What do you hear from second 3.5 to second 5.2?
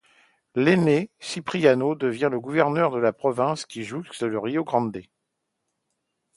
qui jouxte le Rio Grande.